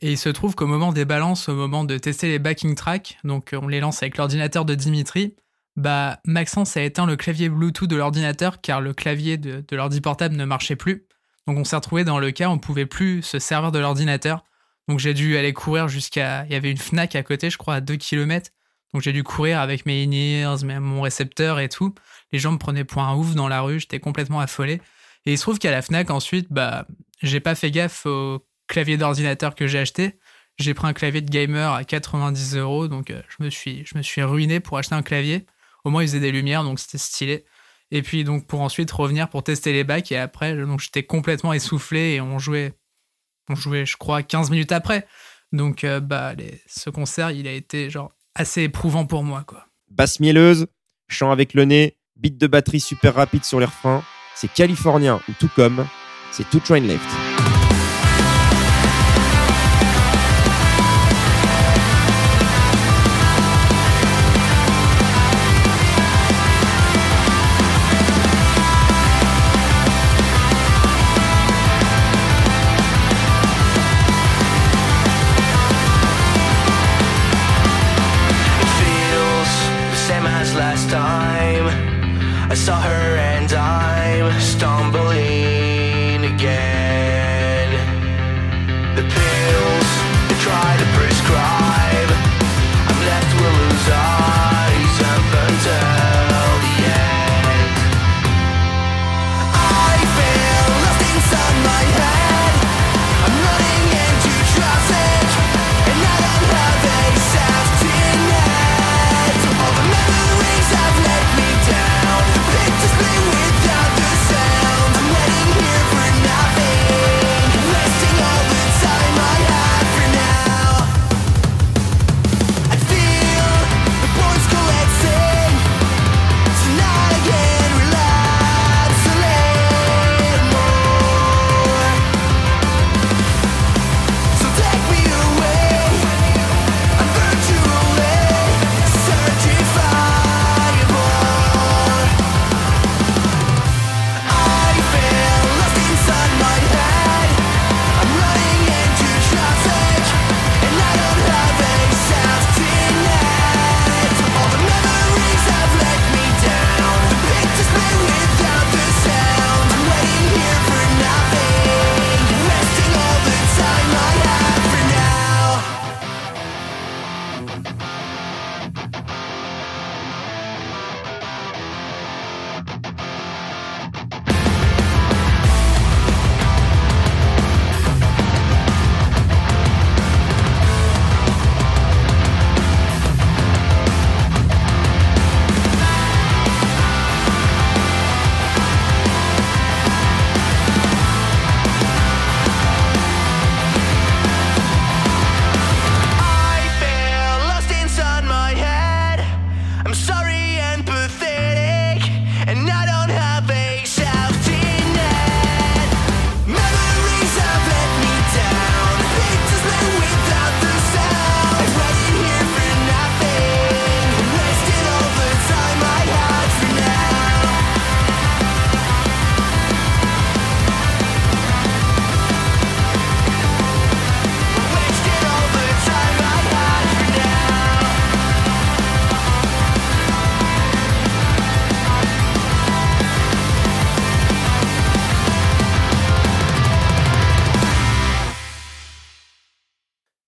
[0.00, 3.18] Et il se trouve qu'au moment des balances, au moment de tester les backing tracks,
[3.24, 5.34] donc on les lance avec l'ordinateur de Dimitri,
[5.76, 10.00] bah Maxence a éteint le clavier Bluetooth de l'ordinateur car le clavier de, de l'ordi
[10.00, 11.06] portable ne marchait plus.
[11.46, 14.44] Donc on s'est retrouvé dans le cas où on pouvait plus se servir de l'ordinateur.
[14.88, 16.44] Donc j'ai dû aller courir jusqu'à...
[16.46, 18.50] Il y avait une FNAC à côté, je crois, à 2 km.
[18.92, 21.94] Donc j'ai dû courir avec mes in-ears, mon récepteur et tout.
[22.32, 24.80] Les gens me prenaient pour un ouf dans la rue, j'étais complètement affolé.
[25.24, 26.86] Et il se trouve qu'à la FNAC, ensuite, bah,
[27.22, 30.18] j'ai pas fait gaffe au clavier d'ordinateur que j'ai acheté.
[30.58, 34.60] J'ai pris un clavier de gamer à 90 euros, donc euh, je me suis ruiné
[34.60, 35.46] pour acheter un clavier.
[35.84, 37.44] Au moins, il faisait des lumières, donc c'était stylé.
[37.90, 41.52] Et puis, donc, pour ensuite revenir pour tester les bacs, et après, donc j'étais complètement
[41.52, 42.74] essoufflé et on jouait,
[43.48, 45.06] on jouait, je crois, 15 minutes après.
[45.52, 49.66] Donc, euh, bah, les- ce concert, il a été, genre, assez éprouvant pour moi, quoi.
[49.90, 50.66] Basse mielleuse,
[51.08, 54.02] chant avec le nez, beat de batterie super rapide sur les refrains.
[54.34, 55.86] C'est californien ou tout comme.
[56.30, 57.41] C'est Two Train Left.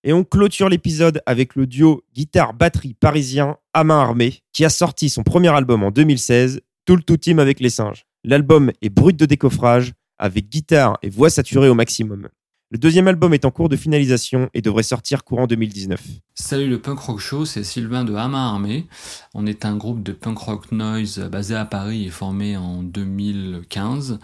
[0.07, 5.09] Et on clôture l'épisode avec le duo guitare-batterie parisien à main armée, qui a sorti
[5.09, 8.05] son premier album en 2016, Tout le tout team avec les singes.
[8.23, 12.29] L'album est brut de décoffrage, avec guitare et voix saturée au maximum.
[12.69, 15.99] Le deuxième album est en cours de finalisation et devrait sortir courant 2019.
[16.35, 18.87] Salut le Punk Rock Show, c'est Sylvain de Hama Armée.
[19.33, 24.19] On est un groupe de punk rock noise basé à Paris et formé en 2015.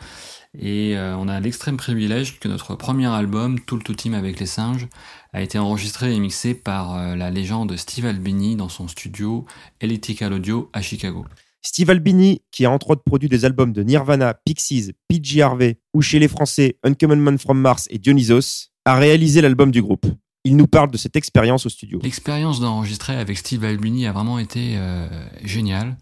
[0.59, 4.39] Et euh, on a l'extrême privilège que notre premier album, Tout le Tout Team avec
[4.39, 4.87] les singes,
[5.33, 9.45] a été enregistré et mixé par euh, la légende Steve Albini dans son studio
[9.79, 11.25] Elliptical Audio à Chicago.
[11.63, 16.01] Steve Albini, qui a entre autres produit des albums de Nirvana, Pixies, PG Harvey ou
[16.01, 20.05] chez les Français Uncommon Man from Mars et Dionysos, a réalisé l'album du groupe.
[20.43, 21.99] Il nous parle de cette expérience au studio.
[22.01, 25.07] L'expérience d'enregistrer avec Steve Albini a vraiment été euh,
[25.43, 25.95] géniale.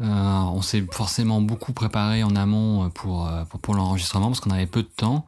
[0.00, 4.50] Euh, on s'est forcément beaucoup préparé en amont pour, euh, pour, pour l'enregistrement parce qu'on
[4.50, 5.26] avait peu de temps.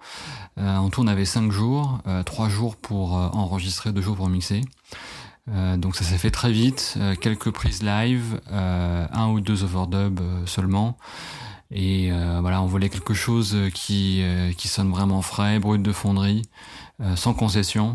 [0.59, 4.16] Euh, en tout, on avait cinq jours, euh, trois jours pour euh, enregistrer, deux jours
[4.16, 4.62] pour mixer.
[5.51, 9.64] Euh, donc ça s'est fait très vite, euh, quelques prises live, euh, un ou deux
[9.64, 10.99] overdubs euh, seulement.
[11.71, 15.93] Et euh, voilà, on voulait quelque chose qui, euh, qui sonne vraiment frais, brut de
[15.93, 16.43] fonderie,
[17.01, 17.95] euh, sans concession.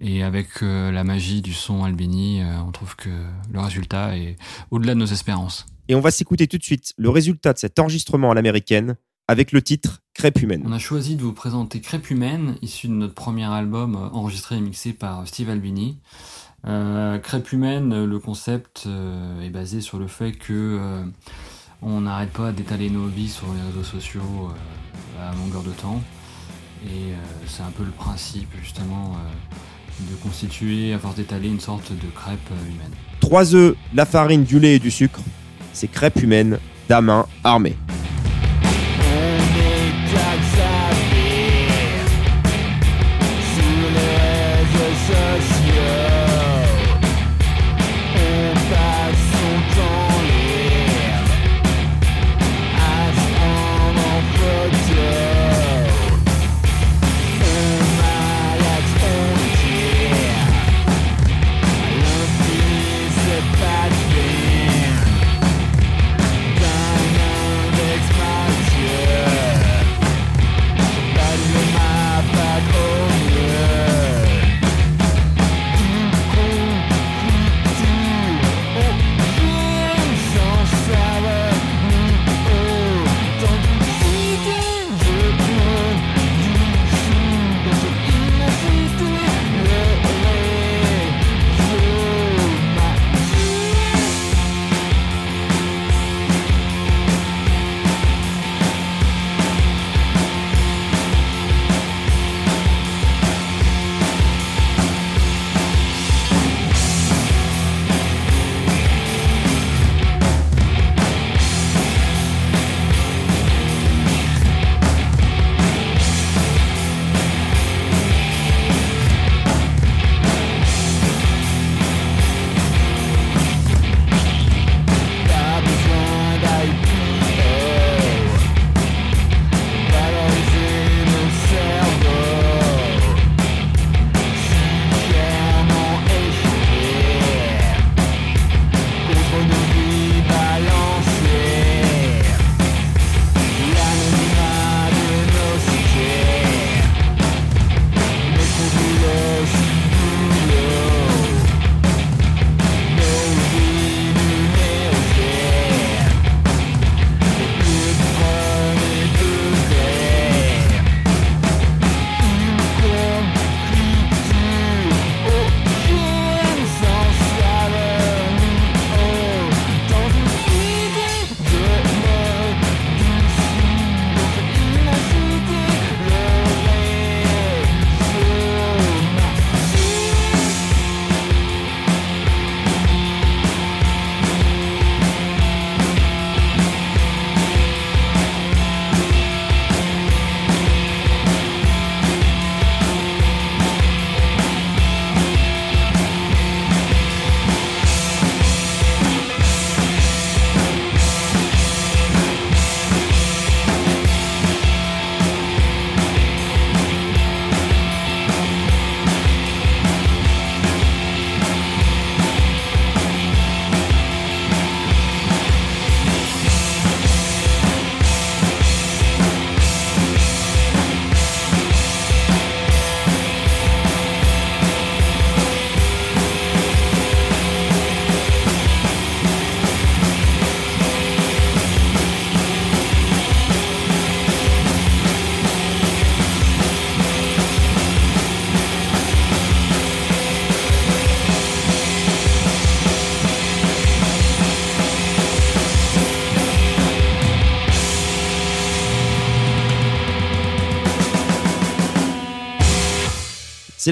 [0.00, 3.10] Et avec euh, la magie du son Albini, euh, on trouve que
[3.52, 4.36] le résultat est
[4.70, 5.66] au-delà de nos espérances.
[5.92, 8.96] Et on va s'écouter tout de suite le résultat de cet enregistrement à l'américaine
[9.28, 10.62] avec le titre Crêpe humaine.
[10.64, 14.56] On a choisi de vous présenter Crêpe Humaine, issu de notre premier album euh, enregistré
[14.56, 15.98] et mixé par Steve Albini.
[16.66, 21.04] Euh, Crêpe Humaine, le concept euh, est basé sur le fait que euh,
[21.82, 24.50] on n'arrête pas d'étaler nos vies sur les réseaux sociaux
[25.20, 26.00] à longueur de temps.
[26.86, 27.12] Et
[27.46, 29.18] c'est un peu le principe justement
[30.00, 32.92] de constituer, à force d'étaler, une sorte de crêpe humaine.
[33.20, 35.20] 3 œufs, la farine, du lait et du sucre.
[35.72, 36.58] C'est crêpe humaine
[36.88, 37.76] d'Amin armée.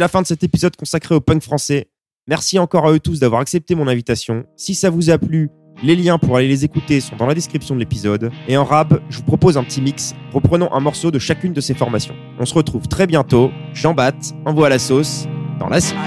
[0.00, 1.88] La fin de cet épisode consacré au punk français.
[2.26, 4.44] Merci encore à eux tous d'avoir accepté mon invitation.
[4.56, 5.50] Si ça vous a plu,
[5.82, 8.30] les liens pour aller les écouter sont dans la description de l'épisode.
[8.48, 11.60] Et en rab, je vous propose un petit mix, reprenant un morceau de chacune de
[11.60, 12.14] ces formations.
[12.38, 13.50] On se retrouve très bientôt.
[13.74, 15.26] Jean Bat, envoie la sauce
[15.58, 15.98] dans la suite.